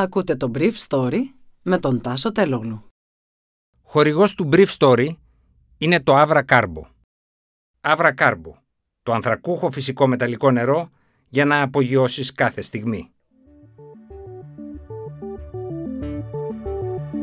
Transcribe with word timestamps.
Ακούτε 0.00 0.36
το 0.36 0.50
Brief 0.54 0.72
Story 0.88 1.18
με 1.62 1.78
τον 1.78 2.00
Τάσο 2.00 2.32
Τελόγλου. 2.32 2.84
Χορηγός 3.82 4.34
του 4.34 4.48
Brief 4.52 4.66
Story 4.78 5.08
είναι 5.78 6.00
το 6.00 6.20
Avra 6.20 6.42
Carbo. 6.48 6.82
Avra 7.80 8.14
Carbo, 8.14 8.52
το 9.02 9.12
ανθρακούχο 9.12 9.70
φυσικό 9.70 10.06
μεταλλικό 10.06 10.50
νερό 10.50 10.90
για 11.28 11.44
να 11.44 11.62
απογειώσεις 11.62 12.32
κάθε 12.32 12.60
στιγμή. 12.60 13.10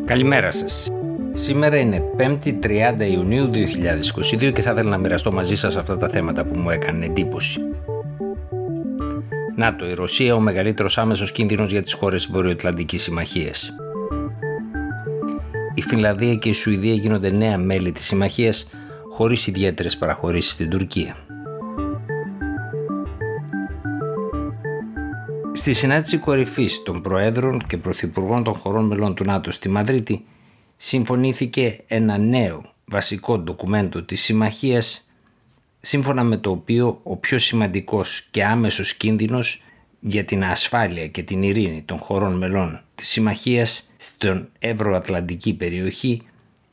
Καλημέρα 0.06 0.52
σας. 0.52 0.88
Σήμερα 1.34 1.80
είναι 1.80 2.04
5η 2.18 2.60
30 2.64 3.08
Ιουνίου 3.12 3.50
2022 3.50 4.52
και 4.54 4.62
θα 4.62 4.72
ήθελα 4.72 4.90
να 4.90 4.98
μοιραστώ 4.98 5.32
μαζί 5.32 5.56
σας 5.56 5.76
αυτά 5.76 5.98
τα 5.98 6.10
θέματα 6.10 6.46
που 6.46 6.60
μου 6.60 6.70
έκανε 6.70 7.06
εντύπωση. 7.06 7.60
ΝΑΤΟ, 9.58 9.90
η 9.90 9.94
Ρωσία 9.94 10.36
ο 10.36 10.40
μεγαλύτερος 10.40 10.98
άμεσος 10.98 11.32
κίνδυνος 11.32 11.72
για 11.72 11.82
τις 11.82 11.94
χώρες 11.94 12.28
Βορειοατλαντικής 12.32 13.02
Συμμαχίας. 13.02 13.74
Η 15.74 15.82
Φινλανδία 15.82 16.36
και 16.36 16.50
η 16.50 16.54
Σουηδία 16.54 16.94
γίνονται 16.94 17.30
νέα 17.30 17.58
μέλη 17.58 17.92
της 17.92 18.06
συμμαχίας 18.06 18.70
χωρίς 19.12 19.48
ιδιαίτερες 19.48 19.98
παραχωρήσεις 19.98 20.52
στην 20.52 20.70
Τουρκία. 20.70 21.16
Στη 25.54 25.74
συνάντηση 25.74 26.18
κορυφής 26.18 26.84
των 26.84 27.02
Προέδρων 27.02 27.66
και 27.68 27.78
Πρωθυπουργών 27.78 28.44
των 28.44 28.54
χωρών 28.54 28.86
μελών 28.86 29.16
του 29.16 29.24
ΝΑΤΟ 29.24 29.52
στη 29.52 29.70
Μαδρίτη 29.70 30.26
συμφωνήθηκε 30.78 31.84
ένα 31.88 32.18
νέο 32.18 32.74
βασικό 32.86 33.40
ντοκουμέντο 33.40 34.02
της 34.02 34.22
συμμαχίας 34.22 35.07
σύμφωνα 35.80 36.24
με 36.24 36.38
το 36.38 36.50
οποίο 36.50 37.00
ο 37.04 37.18
πιο 37.18 37.40
σημαντικός 37.40 38.28
και 38.32 38.46
άμεσος 38.46 38.94
κίνδυνος 38.94 39.64
για 40.00 40.26
την 40.26 40.44
ασφάλεια 40.44 41.08
και 41.08 41.24
την 41.24 41.44
ειρήνη 41.44 41.82
των 41.82 41.98
χωρών 41.98 42.38
μελών 42.38 42.82
της 42.96 43.08
Συμμαχίας 43.08 43.90
στην 43.98 44.48
Ευρωατλαντική 44.60 45.54
περιοχή 45.54 46.22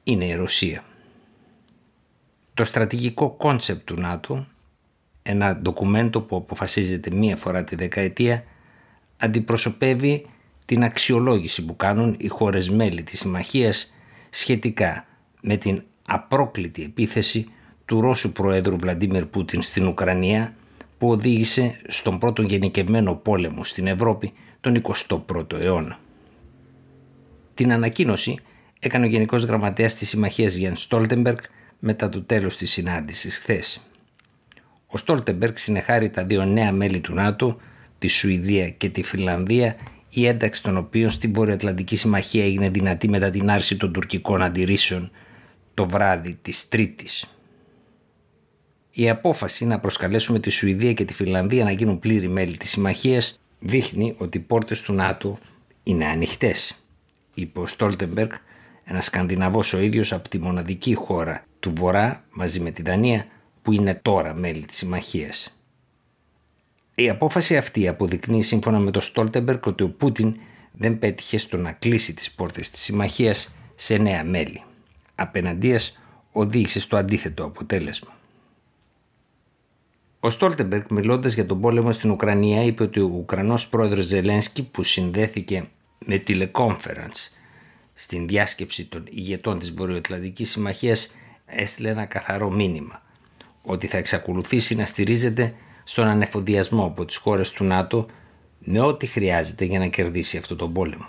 είναι 0.04 0.24
η 0.24 0.34
Ρωσία. 0.34 0.84
Το 2.54 2.64
στρατηγικό 2.64 3.30
concept 3.30 3.86
του 3.86 4.00
ΝΑΤΟ, 4.00 4.46
ένα 5.22 5.56
ντοκουμέντο 5.56 6.20
που 6.20 6.36
αποφασίζεται 6.36 7.16
μία 7.16 7.36
φορά 7.36 7.64
τη 7.64 7.76
δεκαετία, 7.76 8.44
αντιπροσωπεύει 9.16 10.26
την 10.64 10.84
αξιολόγηση 10.84 11.64
που 11.64 11.76
κάνουν 11.76 12.16
οι 12.18 12.28
χώρες 12.28 12.70
μέλη 12.70 13.02
της 13.02 13.18
Συμμαχίας 13.18 13.94
σχετικά 14.30 15.06
με 15.40 15.56
την 15.56 15.82
απρόκλητη 16.06 16.82
επίθεση 16.82 17.46
του 17.84 18.00
Ρώσου 18.00 18.32
Προέδρου 18.32 18.76
Βλαντίμιρ 18.76 19.24
Πούτιν 19.26 19.62
στην 19.62 19.86
Ουκρανία 19.86 20.54
που 20.98 21.10
οδήγησε 21.10 21.80
στον 21.88 22.18
πρώτο 22.18 22.42
γενικευμένο 22.42 23.14
πόλεμο 23.14 23.64
στην 23.64 23.86
Ευρώπη 23.86 24.32
τον 24.60 24.82
21ο 25.08 25.52
αιώνα. 25.52 25.98
Την 27.54 27.72
ανακοίνωση 27.72 28.38
έκανε 28.78 29.04
ο 29.04 29.08
Γενικός 29.08 29.44
Γραμματέας 29.44 29.94
της 29.94 30.08
Συμμαχίας 30.08 30.54
Γιάν 30.54 30.76
Στόλτεμπεργκ 30.76 31.38
μετά 31.78 32.08
το 32.08 32.22
τέλος 32.22 32.56
της 32.56 32.70
συνάντησης 32.70 33.38
χθες. 33.38 33.80
Ο 34.86 34.98
Στόλτεμπεργκ 34.98 35.56
συνεχάρει 35.56 36.10
τα 36.10 36.24
δύο 36.24 36.44
νέα 36.44 36.72
μέλη 36.72 37.00
του 37.00 37.14
ΝΑΤΟ, 37.14 37.60
τη 37.98 38.06
Σουηδία 38.06 38.70
και 38.70 38.88
τη 38.88 39.02
Φιλανδία, 39.02 39.76
η 40.10 40.26
ένταξη 40.26 40.62
των 40.62 40.76
οποίων 40.76 41.10
στην 41.10 41.32
Βορειοατλαντική 41.32 41.96
Συμμαχία 41.96 42.44
έγινε 42.44 42.68
δυνατή 42.68 43.08
μετά 43.08 43.30
την 43.30 43.50
άρση 43.50 43.76
των 43.76 43.92
τουρκικών 43.92 44.42
αντιρρήσεων 44.42 45.10
το 45.74 45.88
βράδυ 45.88 46.38
της 46.42 46.68
Τρίτης. 46.68 47.33
Η 48.96 49.08
απόφαση 49.08 49.64
να 49.64 49.78
προσκαλέσουμε 49.80 50.38
τη 50.38 50.50
Σουηδία 50.50 50.92
και 50.92 51.04
τη 51.04 51.12
Φιλανδία 51.12 51.64
να 51.64 51.70
γίνουν 51.70 51.98
πλήρη 51.98 52.28
μέλη 52.28 52.56
της 52.56 52.70
συμμαχίας 52.70 53.40
δείχνει 53.58 54.14
ότι 54.18 54.38
οι 54.38 54.40
πόρτες 54.40 54.82
του 54.82 54.92
ΝΑΤΟ 54.92 55.38
είναι 55.82 56.04
ανοιχτές, 56.04 56.84
είπε 57.34 57.60
ο 57.60 57.66
Στόλτεμπεργκ, 57.66 58.30
ένας 58.84 59.04
Σκανδιναβός 59.04 59.72
ο 59.72 59.80
ίδιος 59.80 60.12
από 60.12 60.28
τη 60.28 60.38
μοναδική 60.38 60.94
χώρα 60.94 61.44
του 61.60 61.72
Βορρά 61.74 62.24
μαζί 62.30 62.60
με 62.60 62.70
τη 62.70 62.82
Δανία 62.82 63.26
που 63.62 63.72
είναι 63.72 63.94
τώρα 63.94 64.34
μέλη 64.34 64.64
της 64.64 64.76
συμμαχίας. 64.76 65.56
Η 66.94 67.08
απόφαση 67.08 67.56
αυτή 67.56 67.88
αποδεικνύει 67.88 68.42
σύμφωνα 68.42 68.78
με 68.78 68.90
τον 68.90 69.02
Στόλτεμπεργκ 69.02 69.66
ότι 69.66 69.82
ο 69.82 69.90
Πούτιν 69.90 70.36
δεν 70.72 70.98
πέτυχε 70.98 71.38
στο 71.38 71.56
να 71.56 71.72
κλείσει 71.72 72.14
τις 72.14 72.32
πόρτες 72.32 72.70
της 72.70 72.80
συμμαχίας 72.80 73.54
σε 73.74 73.96
νέα 73.96 74.24
μέλη. 74.24 74.62
Απέναντίας 75.14 75.98
οδήγησε 76.32 76.80
στο 76.80 76.96
αντίθετο 76.96 77.44
αποτέλεσμα. 77.44 78.12
Ο 80.24 80.30
Στόλτεμπεργκ, 80.30 80.84
μιλώντας 80.90 81.34
για 81.34 81.46
τον 81.46 81.60
πόλεμο 81.60 81.92
στην 81.92 82.10
Ουκρανία, 82.10 82.62
είπε 82.62 82.82
ότι 82.82 83.00
ο 83.00 83.10
Ουκρανός 83.14 83.68
πρόεδρος 83.68 84.04
Ζελένσκι, 84.04 84.62
που 84.62 84.82
συνδέθηκε 84.82 85.68
με 86.06 86.18
τηλεκόμφεραντ 86.18 87.12
στην 87.94 88.26
διάσκεψη 88.26 88.84
των 88.84 89.04
ηγετών 89.10 89.58
της 89.58 89.72
Βορειοατλαντικής 89.74 90.50
Συμμαχίας, 90.50 91.14
έστειλε 91.46 91.88
ένα 91.88 92.04
καθαρό 92.04 92.50
μήνυμα 92.50 93.02
ότι 93.62 93.86
θα 93.86 93.96
εξακολουθήσει 93.96 94.74
να 94.74 94.84
στηρίζεται 94.84 95.54
στον 95.84 96.06
ανεφοδιασμό 96.06 96.84
από 96.84 97.04
τις 97.04 97.16
χώρες 97.16 97.50
του 97.50 97.64
ΝΑΤΟ 97.64 98.06
με 98.58 98.80
ό,τι 98.80 99.06
χρειάζεται 99.06 99.64
για 99.64 99.78
να 99.78 99.86
κερδίσει 99.86 100.36
αυτό 100.36 100.56
τον 100.56 100.72
πόλεμο. 100.72 101.06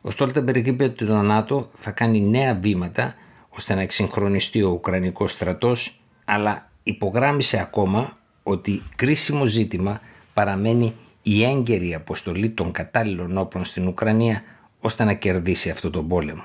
Ο 0.00 0.10
Στόλτεμπεργκ 0.10 0.66
είπε 0.66 0.84
ότι 0.84 1.04
το 1.04 1.22
ΝΑΤΟ 1.22 1.70
θα 1.76 1.90
κάνει 1.90 2.20
νέα 2.20 2.54
βήματα 2.54 3.14
ώστε 3.48 3.74
να 3.74 3.80
εξυγχρονιστεί 3.80 4.62
ο 4.62 4.70
Ουκρανικός 4.70 5.32
στρατός 5.32 6.00
αλλά 6.24 6.67
υπογράμμισε 6.88 7.60
ακόμα 7.60 8.18
ότι 8.42 8.82
κρίσιμο 8.96 9.46
ζήτημα 9.46 10.00
παραμένει 10.34 10.94
η 11.22 11.44
έγκαιρη 11.44 11.94
αποστολή 11.94 12.50
των 12.50 12.72
κατάλληλων 12.72 13.38
όπλων 13.38 13.64
στην 13.64 13.86
Ουκρανία 13.86 14.42
ώστε 14.80 15.04
να 15.04 15.12
κερδίσει 15.12 15.70
αυτό 15.70 15.90
τον 15.90 16.08
πόλεμο. 16.08 16.44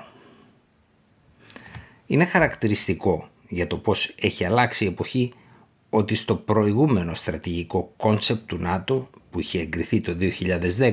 Είναι 2.06 2.24
χαρακτηριστικό 2.24 3.28
για 3.48 3.66
το 3.66 3.76
πώς 3.76 4.14
έχει 4.20 4.44
αλλάξει 4.44 4.84
η 4.84 4.88
εποχή 4.88 5.32
ότι 5.90 6.14
στο 6.14 6.34
προηγούμενο 6.36 7.14
στρατηγικό 7.14 7.92
concept 7.96 8.46
του 8.46 8.58
ΝΑΤΟ 8.58 9.08
που 9.30 9.40
είχε 9.40 9.60
εγκριθεί 9.60 10.00
το 10.00 10.16
2010 10.78 10.92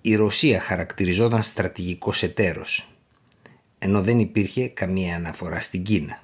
η 0.00 0.14
Ρωσία 0.14 0.60
χαρακτηριζόταν 0.60 1.42
στρατηγικός 1.42 2.22
εταίρος 2.22 2.88
ενώ 3.78 4.02
δεν 4.02 4.18
υπήρχε 4.18 4.68
καμία 4.68 5.16
αναφορά 5.16 5.60
στην 5.60 5.82
Κίνα. 5.82 6.22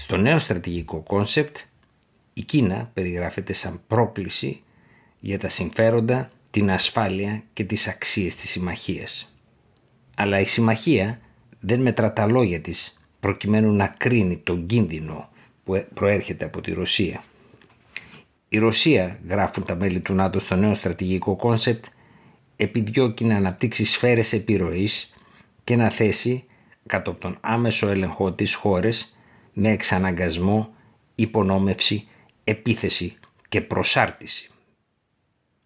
Στο 0.00 0.16
νέο 0.16 0.38
στρατηγικό 0.38 1.00
concept 1.00 1.56
η 2.32 2.42
Κίνα 2.42 2.90
περιγράφεται 2.94 3.52
σαν 3.52 3.80
πρόκληση 3.86 4.62
για 5.20 5.38
τα 5.38 5.48
συμφέροντα, 5.48 6.30
την 6.50 6.70
ασφάλεια 6.70 7.42
και 7.52 7.64
τις 7.64 7.88
αξίες 7.88 8.36
της 8.36 8.50
συμμαχίας. 8.50 9.32
Αλλά 10.16 10.40
η 10.40 10.44
συμμαχία 10.44 11.20
δεν 11.60 11.80
μετρά 11.80 12.12
τα 12.12 12.26
λόγια 12.26 12.60
της 12.60 12.98
προκειμένου 13.20 13.72
να 13.72 13.86
κρίνει 13.86 14.36
τον 14.36 14.66
κίνδυνο 14.66 15.28
που 15.64 15.74
ε, 15.74 15.86
προέρχεται 15.94 16.44
από 16.44 16.60
τη 16.60 16.72
Ρωσία. 16.72 17.22
Η 18.48 18.58
Ρωσία, 18.58 19.18
γράφουν 19.28 19.64
τα 19.64 19.74
μέλη 19.74 20.00
του 20.00 20.14
ΝΑΤΟ 20.14 20.38
στο 20.38 20.56
νέο 20.56 20.74
στρατηγικό 20.74 21.36
concept, 21.36 21.84
επιδιώκει 22.56 23.24
να 23.24 23.36
αναπτύξει 23.36 23.84
σφαίρες 23.84 24.32
επιρροής 24.32 25.14
και 25.64 25.76
να 25.76 25.88
θέσει 25.88 26.44
κάτω 26.86 27.10
από 27.10 27.20
τον 27.20 27.38
άμεσο 27.40 27.88
έλεγχό 27.88 28.32
της 28.32 28.54
χώρες 28.54 29.12
με 29.60 29.70
εξαναγκασμό, 29.70 30.74
υπονόμευση, 31.14 32.08
επίθεση 32.44 33.16
και 33.48 33.60
προσάρτηση. 33.60 34.50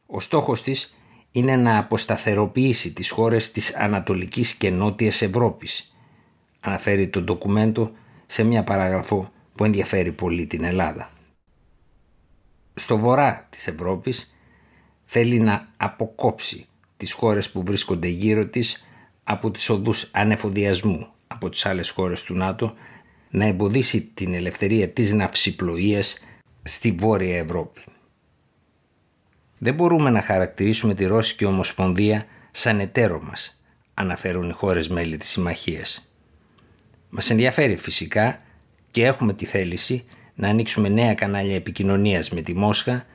Ο 0.06 0.20
στόχος 0.20 0.62
της 0.62 0.96
είναι 1.30 1.56
να 1.56 1.78
αποσταθεροποιήσει 1.78 2.92
τις 2.92 3.10
χώρες 3.10 3.50
της 3.50 3.74
Ανατολικής 3.74 4.54
και 4.54 4.70
Νότιας 4.70 5.22
Ευρώπης, 5.22 5.94
αναφέρει 6.60 7.08
το 7.08 7.20
ντοκουμέντο 7.20 7.92
σε 8.26 8.42
μια 8.42 8.64
παράγραφο 8.64 9.32
που 9.54 9.64
ενδιαφέρει 9.64 10.12
πολύ 10.12 10.46
την 10.46 10.64
Ελλάδα. 10.64 11.10
Στο 12.74 12.98
βορρά 12.98 13.46
της 13.50 13.66
Ευρώπης 13.66 14.34
θέλει 15.04 15.38
να 15.38 15.68
αποκόψει 15.76 16.66
τις 16.96 17.12
χώρες 17.12 17.50
που 17.50 17.62
βρίσκονται 17.62 18.08
γύρω 18.08 18.46
της 18.46 18.86
από 19.24 19.50
τις 19.50 19.68
οδούς 19.68 20.10
ανεφοδιασμού 20.12 21.06
από 21.26 21.48
τις 21.48 21.66
άλλες 21.66 21.90
χώρες 21.90 22.22
του 22.22 22.34
ΝΑΤΟ 22.34 22.74
να 23.32 23.44
εμποδίσει 23.44 24.10
την 24.14 24.34
ελευθερία 24.34 24.88
της 24.88 25.12
ναυσιπλοείας 25.12 26.18
στη 26.62 26.92
Βόρεια 26.92 27.38
Ευρώπη. 27.38 27.80
Δεν 29.58 29.74
μπορούμε 29.74 30.10
να 30.10 30.22
χαρακτηρίσουμε 30.22 30.94
τη 30.94 31.04
Ρώσικη 31.04 31.44
Ομοσπονδία 31.44 32.26
σαν 32.50 32.80
εταίρο 32.80 33.20
μας, 33.22 33.60
αναφέρουν 33.94 34.48
οι 34.48 34.52
χώρες 34.52 34.88
μέλη 34.88 35.16
της 35.16 35.28
Συμμαχίας. 35.28 36.08
Μας 37.08 37.30
ενδιαφέρει 37.30 37.76
φυσικά 37.76 38.42
και 38.90 39.04
έχουμε 39.04 39.32
τη 39.32 39.44
θέληση 39.44 40.04
να 40.34 40.48
ανοίξουμε 40.48 40.88
νέα 40.88 41.14
κανάλια 41.14 41.54
επικοινωνίας 41.54 42.30
με 42.30 42.42
τη 42.42 42.54
Μόσχα 42.54 43.06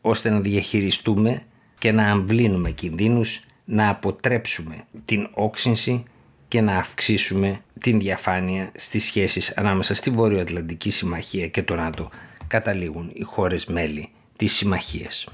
ώστε 0.00 0.30
να 0.30 0.40
διαχειριστούμε 0.40 1.42
και 1.78 1.92
να 1.92 2.10
αμβλύνουμε 2.10 2.70
κινδύνους, 2.70 3.44
να 3.64 3.88
αποτρέψουμε 3.88 4.84
την 5.04 5.28
όξυνση 5.34 6.04
και 6.48 6.60
να 6.60 6.76
αυξήσουμε 6.76 7.60
την 7.80 7.98
διαφάνεια 7.98 8.70
στις 8.74 9.04
σχέσεις 9.04 9.56
ανάμεσα 9.56 9.94
στη 9.94 10.10
Βορειοατλαντική 10.10 10.90
Συμμαχία 10.90 11.48
και 11.48 11.62
το 11.62 11.74
ΝΑΤΟ 11.74 12.10
καταλήγουν 12.46 13.10
οι 13.12 13.22
χώρες 13.22 13.66
μέλη 13.66 14.08
της 14.36 14.52
Συμμαχίας. 14.52 15.26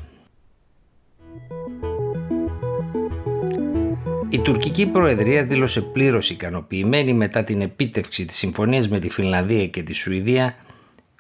Η 4.29 4.39
τουρκική 4.39 4.87
προεδρία 4.87 5.45
δήλωσε 5.45 5.81
πλήρως 5.81 6.31
ικανοποιημένη 6.31 7.13
μετά 7.13 7.45
την 7.45 7.61
επίτευξη 7.61 8.25
της 8.25 8.37
συμφωνίας 8.37 8.89
με 8.89 8.99
τη 8.99 9.09
Φινλανδία 9.09 9.67
και 9.67 9.83
τη 9.83 9.93
Σουηδία 9.93 10.57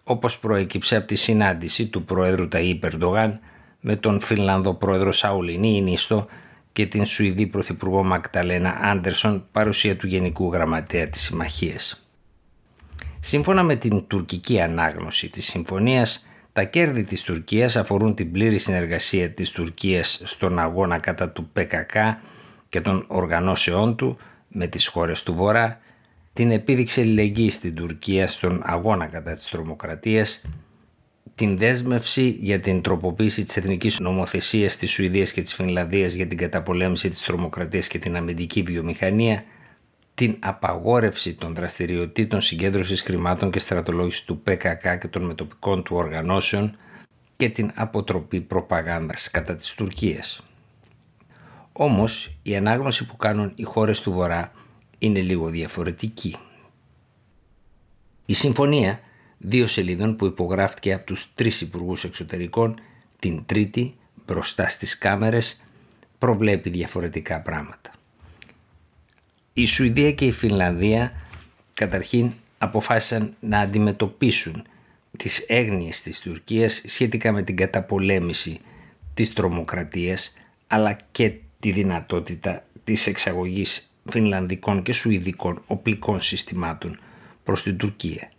όπως 0.04 0.38
προέκυψε 0.38 0.96
από 0.96 1.06
τη 1.06 1.14
συνάντηση 1.14 1.86
του 1.86 2.04
Προέδρου 2.04 2.48
Ταΐ 2.52 2.76
Περντογάν 2.80 3.40
με 3.80 3.96
τον 3.96 4.20
Φινλανδό 4.20 4.74
Πρόεδρο 4.74 5.12
Σαουλινή 5.12 5.76
Ινίστο 5.76 6.26
και 6.72 6.86
την 6.86 7.04
Σουηδή 7.04 7.46
Πρωθυπουργό 7.46 8.02
Μακταλένα 8.02 8.78
Άντερσον 8.82 9.46
παρουσία 9.52 9.96
του 9.96 10.06
Γενικού 10.06 10.52
Γραμματέα 10.52 11.08
της 11.08 11.20
Συμμαχίας. 11.20 12.06
Σύμφωνα 13.20 13.62
με 13.62 13.76
την 13.76 14.06
τουρκική 14.06 14.60
ανάγνωση 14.60 15.28
της 15.28 15.46
συμφωνίας, 15.46 16.26
τα 16.52 16.64
κέρδη 16.64 17.04
της 17.04 17.22
Τουρκίας 17.22 17.76
αφορούν 17.76 18.14
την 18.14 18.32
πλήρη 18.32 18.58
συνεργασία 18.58 19.30
της 19.30 19.50
Τουρκίας 19.50 20.20
στον 20.24 20.58
αγώνα 20.58 20.98
κατά 20.98 21.30
του 21.30 21.50
ΠΚΚ 21.52 21.96
και 22.68 22.80
των 22.80 23.04
οργανώσεών 23.08 23.96
του 23.96 24.18
με 24.48 24.66
τις 24.66 24.86
χώρες 24.86 25.22
του 25.22 25.34
Βορρά, 25.34 25.80
την 26.32 26.50
επίδειξη 26.50 27.00
αλληλεγγύης 27.00 27.54
στην 27.54 27.74
Τουρκία 27.74 28.26
στον 28.26 28.62
αγώνα 28.64 29.06
κατά 29.06 29.32
της 29.32 29.46
τρομοκρατίας, 29.46 30.44
την 31.34 31.58
δέσμευση 31.58 32.38
για 32.40 32.60
την 32.60 32.82
τροποποίηση 32.82 33.44
της 33.44 33.56
εθνικής 33.56 33.98
νομοθεσίας 34.00 34.76
της 34.76 34.90
Σουηδίας 34.90 35.32
και 35.32 35.42
της 35.42 35.54
Φινλανδίας 35.54 36.12
για 36.12 36.26
την 36.26 36.38
καταπολέμηση 36.38 37.08
της 37.08 37.22
τρομοκρατίας 37.22 37.88
και 37.88 37.98
την 37.98 38.16
αμυντική 38.16 38.62
βιομηχανία, 38.62 39.44
την 40.14 40.36
απαγόρευση 40.40 41.34
των 41.34 41.54
δραστηριοτήτων 41.54 42.40
συγκέντρωσης 42.40 43.02
χρημάτων 43.02 43.50
και 43.50 43.58
στρατολόγησης 43.58 44.24
του 44.24 44.38
ΠΚΚ 44.38 44.98
και 44.98 45.08
των 45.08 45.22
μετοπικών 45.22 45.82
του 45.82 45.96
οργανώσεων 45.96 46.76
και 47.36 47.48
την 47.48 47.70
αποτροπή 47.74 48.40
προπαγάνδας 48.40 49.30
κατά 49.30 49.54
της 49.54 49.74
Τουρκίας. 49.74 50.42
Όμως 51.72 52.36
η 52.42 52.56
ανάγνωση 52.56 53.06
που 53.06 53.16
κάνουν 53.16 53.52
οι 53.54 53.62
χώρες 53.62 54.00
του 54.00 54.12
Βορρά 54.12 54.52
είναι 54.98 55.20
λίγο 55.20 55.48
διαφορετική. 55.48 56.36
Η 58.26 58.32
συμφωνία 58.32 59.00
δύο 59.42 59.66
σελίδων 59.66 60.16
που 60.16 60.26
υπογράφτηκε 60.26 60.92
από 60.92 61.06
τους 61.06 61.34
τρεις 61.34 61.60
υπουργούς 61.60 62.04
εξωτερικών 62.04 62.80
την 63.18 63.42
τρίτη 63.46 63.94
μπροστά 64.26 64.68
στις 64.68 64.98
κάμερες 64.98 65.62
προβλέπει 66.18 66.70
διαφορετικά 66.70 67.40
πράγματα. 67.40 67.90
Η 69.52 69.66
Σουηδία 69.66 70.12
και 70.12 70.26
η 70.26 70.32
Φινλανδία 70.32 71.12
καταρχήν 71.74 72.32
αποφάσισαν 72.58 73.34
να 73.40 73.58
αντιμετωπίσουν 73.58 74.64
τις 75.16 75.44
έγνοιες 75.48 76.02
της 76.02 76.20
Τουρκίας 76.20 76.82
σχετικά 76.86 77.32
με 77.32 77.42
την 77.42 77.56
καταπολέμηση 77.56 78.60
της 79.14 79.32
τρομοκρατίας 79.32 80.34
αλλά 80.66 80.98
και 81.12 81.32
τη 81.60 81.70
δυνατότητα 81.70 82.64
της 82.84 83.06
εξαγωγής 83.06 83.90
φινλανδικών 84.10 84.82
και 84.82 84.92
σουηδικών 84.92 85.62
οπλικών 85.66 86.20
συστημάτων 86.20 86.98
προς 87.44 87.62
την 87.62 87.76
Τουρκία. 87.76 88.31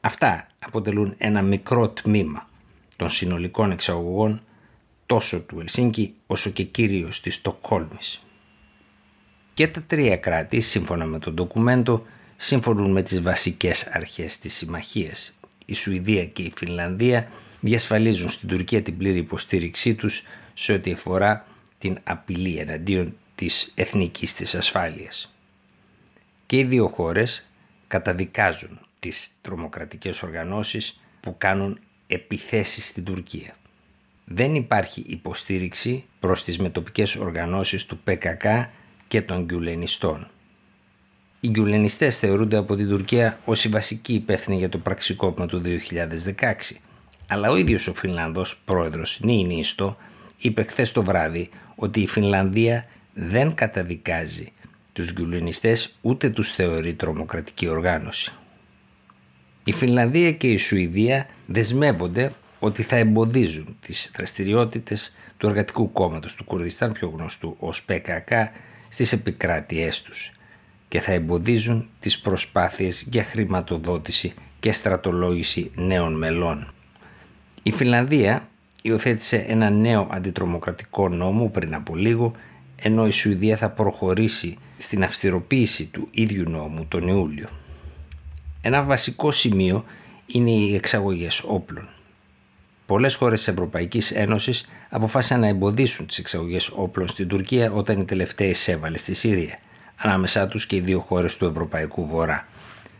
Αυτά 0.00 0.46
αποτελούν 0.58 1.14
ένα 1.18 1.42
μικρό 1.42 1.88
τμήμα 1.88 2.48
των 2.96 3.10
συνολικών 3.10 3.70
εξαγωγών 3.70 4.42
τόσο 5.06 5.40
του 5.42 5.60
Ελσίνκη 5.60 6.14
όσο 6.26 6.50
και 6.50 6.62
κυρίως 6.62 7.20
της 7.20 7.34
Στοκχόλμης. 7.34 8.24
Και 9.54 9.68
τα 9.68 9.82
τρία 9.82 10.16
κράτη, 10.16 10.60
σύμφωνα 10.60 11.04
με 11.04 11.18
το 11.18 11.30
ντοκουμέντο, 11.32 12.06
σύμφωνουν 12.36 12.90
με 12.90 13.02
τις 13.02 13.20
βασικές 13.20 13.86
αρχές 13.86 14.38
της 14.38 14.54
συμμαχίας. 14.54 15.38
Η 15.66 15.74
Σουηδία 15.74 16.26
και 16.26 16.42
η 16.42 16.52
Φινλανδία 16.56 17.30
διασφαλίζουν 17.60 18.28
στην 18.28 18.48
Τουρκία 18.48 18.82
την 18.82 18.96
πλήρη 18.96 19.18
υποστήριξή 19.18 19.94
τους 19.94 20.22
σε 20.54 20.72
ό,τι 20.72 20.92
αφορά 20.92 21.46
την 21.78 21.98
απειλή 22.04 22.56
εναντίον 22.56 23.16
της 23.34 23.72
εθνικής 23.74 24.34
της 24.34 24.54
ασφάλειας. 24.54 25.34
Και 26.46 26.58
οι 26.58 26.64
δύο 26.64 26.88
χώρες 26.88 27.50
καταδικάζουν 27.86 28.80
τις 29.00 29.30
τρομοκρατικές 29.40 30.22
οργανώσεις 30.22 31.00
που 31.20 31.34
κάνουν 31.38 31.78
επιθέσεις 32.06 32.86
στην 32.86 33.04
Τουρκία. 33.04 33.56
Δεν 34.24 34.54
υπάρχει 34.54 35.04
υποστήριξη 35.06 36.04
προς 36.20 36.44
τις 36.44 36.58
μετοπικές 36.58 37.16
οργανώσεις 37.16 37.86
του 37.86 37.98
ΠΚΚ 37.98 38.44
και 39.08 39.22
των 39.22 39.44
γκουλενιστών. 39.44 40.28
Οι 41.40 41.48
γκουλενιστές 41.48 42.18
θεωρούνται 42.18 42.56
από 42.56 42.76
την 42.76 42.88
Τουρκία 42.88 43.38
ως 43.44 43.64
οι 43.64 43.68
βασικοί 43.68 44.14
υπεύθυνοι 44.14 44.56
για 44.56 44.68
το 44.68 44.78
πραξικόπημα 44.78 45.46
του 45.46 45.62
2016, 45.64 46.54
αλλά 47.26 47.50
ο 47.50 47.56
ίδιος 47.56 47.86
ο 47.86 47.94
Φινλανδός 47.94 48.60
πρόεδρος 48.64 49.20
Νίινίστο 49.22 49.96
είπε 50.38 50.62
χθες 50.62 50.92
το 50.92 51.02
βράδυ 51.02 51.50
ότι 51.74 52.00
η 52.00 52.06
Φινλανδία 52.06 52.86
δεν 53.14 53.54
καταδικάζει 53.54 54.52
τους 54.92 55.12
γκουλενιστές 55.12 55.94
ούτε 56.00 56.30
τους 56.30 56.52
θεωρεί 56.52 56.94
τρομοκρατική 56.94 57.68
οργάνωση. 57.68 58.32
Η 59.64 59.72
Φινλανδία 59.72 60.32
και 60.32 60.52
η 60.52 60.56
Σουηδία 60.56 61.26
δεσμεύονται 61.46 62.32
ότι 62.58 62.82
θα 62.82 62.96
εμποδίζουν 62.96 63.76
τις 63.80 64.12
δραστηριότητες 64.16 65.16
του 65.36 65.46
Εργατικού 65.46 65.92
Κόμματος 65.92 66.34
του 66.34 66.44
Κουρδιστάν, 66.44 66.92
πιο 66.92 67.12
γνωστού 67.16 67.56
ως 67.58 67.82
ΠΚΚ, 67.82 68.28
στις 68.88 69.12
επικράτειές 69.12 70.02
τους 70.02 70.32
και 70.88 71.00
θα 71.00 71.12
εμποδίζουν 71.12 71.88
τις 72.00 72.20
προσπάθειες 72.20 73.02
για 73.10 73.24
χρηματοδότηση 73.24 74.34
και 74.60 74.72
στρατολόγηση 74.72 75.70
νέων 75.74 76.18
μελών. 76.18 76.72
Η 77.62 77.70
Φινλανδία 77.70 78.48
υιοθέτησε 78.82 79.44
ένα 79.48 79.70
νέο 79.70 80.08
αντιτρομοκρατικό 80.10 81.08
νόμο 81.08 81.48
πριν 81.48 81.74
από 81.74 81.96
λίγο, 81.96 82.32
ενώ 82.82 83.06
η 83.06 83.10
Σουηδία 83.10 83.56
θα 83.56 83.70
προχωρήσει 83.70 84.56
στην 84.78 85.04
αυστηροποίηση 85.04 85.86
του 85.86 86.08
ίδιου 86.10 86.50
νόμου 86.50 86.86
τον 86.86 87.08
Ιούλιο. 87.08 87.48
Ένα 88.62 88.82
βασικό 88.82 89.30
σημείο 89.30 89.84
είναι 90.26 90.50
οι 90.50 90.74
εξαγωγές 90.74 91.42
όπλων. 91.46 91.88
Πολλές 92.86 93.14
χώρες 93.14 93.38
της 93.38 93.48
Ευρωπαϊκής 93.48 94.10
Ένωσης 94.10 94.68
αποφάσισαν 94.88 95.40
να 95.40 95.46
εμποδίσουν 95.46 96.06
τις 96.06 96.18
εξαγωγές 96.18 96.68
όπλων 96.68 97.08
στην 97.08 97.28
Τουρκία 97.28 97.72
όταν 97.72 98.00
οι 98.00 98.04
τελευταίοι 98.04 98.48
εισέβαλε 98.48 98.98
στη 98.98 99.14
Συρία, 99.14 99.58
ανάμεσά 99.96 100.48
τους 100.48 100.66
και 100.66 100.76
οι 100.76 100.80
δύο 100.80 101.00
χώρες 101.00 101.36
του 101.36 101.44
Ευρωπαϊκού 101.44 102.06
Βορρά. 102.06 102.46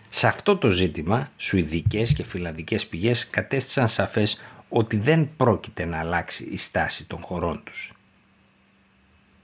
Σε 0.09 0.27
αυτό 0.27 0.57
το 0.57 0.71
ζήτημα, 0.71 1.29
σουηδικές 1.37 2.13
και 2.13 2.25
φιλανδικές 2.25 2.87
πηγές 2.87 3.31
κατέστησαν 3.31 3.89
σαφές 3.89 4.41
ότι 4.69 4.97
δεν 4.97 5.29
πρόκειται 5.37 5.85
να 5.85 5.99
αλλάξει 5.99 6.49
η 6.51 6.57
στάση 6.57 7.07
των 7.07 7.21
χωρών 7.23 7.61
τους. 7.65 7.93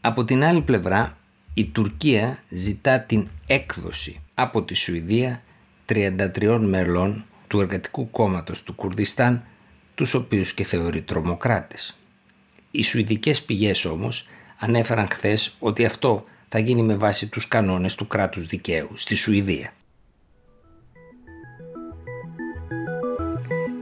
Από 0.00 0.24
την 0.24 0.44
άλλη 0.44 0.60
πλευρά, 0.60 1.16
η 1.54 1.64
Τουρκία 1.64 2.38
ζητά 2.48 3.00
την 3.00 3.28
έκδοση 3.46 4.20
από 4.34 4.62
τη 4.62 4.74
Σουηδία 4.74 5.42
33 5.86 6.58
μελών 6.60 7.24
του 7.46 7.60
Εργατικού 7.60 8.10
Κόμματος 8.10 8.62
του 8.62 8.74
Κουρδιστάν, 8.74 9.44
τους 9.94 10.14
οποίους 10.14 10.54
και 10.54 10.64
θεωρεί 10.64 11.02
τρομοκράτες. 11.02 11.98
Οι 12.70 12.82
Σουηδικές 12.82 13.42
πηγές 13.42 13.84
όμως 13.84 14.28
ανέφεραν 14.58 15.08
χθες 15.08 15.54
ότι 15.58 15.84
αυτό 15.84 16.24
θα 16.48 16.58
γίνει 16.58 16.82
με 16.82 16.94
βάση 16.94 17.28
τους 17.28 17.48
κανόνες 17.48 17.94
του 17.94 18.06
κράτους 18.06 18.46
δικαίου 18.46 18.90
στη 18.94 19.14
Σουηδία. 19.14 19.72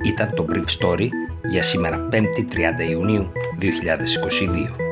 Ήταν 0.04 0.34
το 0.34 0.46
Brief 0.50 0.64
Story 0.78 1.08
για 1.50 1.62
σήμερα 1.62 2.08
5η 2.12 2.44
30 2.52 2.88
Ιουνίου 2.90 3.32
2022. 3.60 4.83